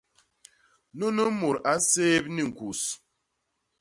[0.97, 2.81] Nunu mut a nséép ni ñkus.